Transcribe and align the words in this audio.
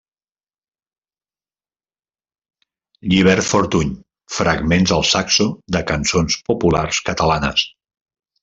Llibert 3.13 3.47
Fortuny: 3.49 3.91
fragments 4.39 4.95
al 4.99 5.07
saxo 5.13 5.47
de 5.77 5.83
cançons 5.93 6.41
populars 6.51 7.03
catalanes. 7.13 7.69